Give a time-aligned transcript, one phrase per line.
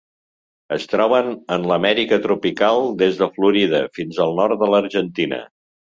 [0.75, 1.27] Es troben
[1.57, 5.41] en l'Amèrica tropical des de Florida, fins al nord de l'Argentina.